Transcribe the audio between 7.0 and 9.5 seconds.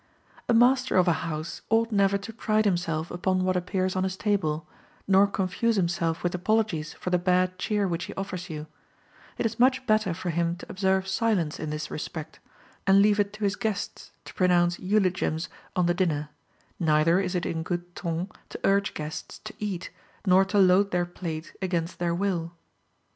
the bad cheer which he offers you; it